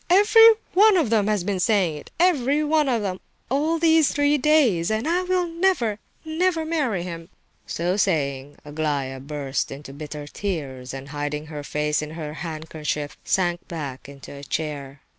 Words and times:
"Every 0.09 0.53
one 0.73 0.97
of 0.97 1.11
them 1.11 1.27
has 1.27 1.43
been 1.43 1.59
saying 1.59 1.95
it—every 1.97 2.63
one 2.63 2.89
of 2.89 3.03
them—all 3.03 3.77
these 3.77 4.11
three 4.11 4.35
days! 4.35 4.89
And 4.89 5.07
I 5.07 5.21
will 5.21 5.45
never, 5.45 5.99
never 6.25 6.65
marry 6.65 7.03
him!" 7.03 7.29
So 7.67 7.97
saying, 7.97 8.55
Aglaya 8.65 9.19
burst 9.19 9.69
into 9.69 9.93
bitter 9.93 10.25
tears, 10.25 10.91
and, 10.91 11.09
hiding 11.09 11.45
her 11.53 11.63
face 11.63 12.01
in 12.01 12.09
her 12.17 12.33
handkerchief, 12.33 13.15
sank 13.23 13.67
back 13.67 14.09
into 14.09 14.33
a 14.33 14.43
chair. 14.43 15.01